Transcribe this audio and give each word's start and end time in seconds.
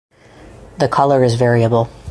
The 0.79 0.87
colour 0.87 1.23
is 1.23 1.35
variable. 1.35 1.87